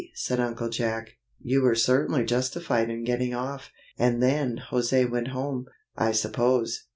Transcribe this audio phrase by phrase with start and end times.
[0.15, 1.17] said Uncle Jack.
[1.43, 3.69] "You were certainly justified in getting off.
[3.99, 6.87] And then José went home, I suppose?"